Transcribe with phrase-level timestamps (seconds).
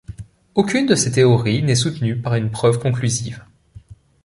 [0.55, 3.43] Aucune de ces théories n'est soutenue par une preuve conclusive.